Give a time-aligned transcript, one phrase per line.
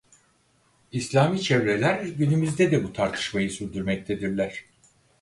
[0.91, 4.65] İslami çevreler günümüzde de bu tartışmayı sürdürmektedirler.